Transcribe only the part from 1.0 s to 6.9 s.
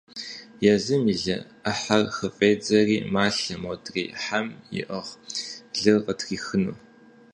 и лы Ӏыхьэр хыфӀедзэри, малъэ, модрей хьэм иӀыгъ лыр къытрихыну.